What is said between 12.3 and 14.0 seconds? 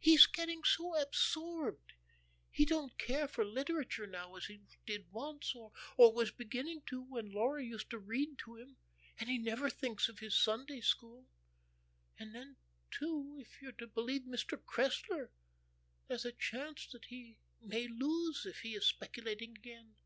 then, too, if you're to